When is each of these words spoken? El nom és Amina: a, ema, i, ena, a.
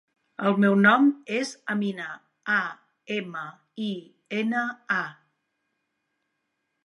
El 0.49 0.55
nom 0.83 1.09
és 1.39 1.49
Amina: 1.73 2.07
a, 2.53 2.63
ema, 3.17 3.43
i, 3.89 3.91
ena, 4.41 4.63
a. 4.95 5.03